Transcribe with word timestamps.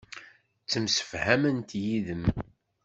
Ttemsefhament 0.63 1.69
yid-m. 1.83 2.25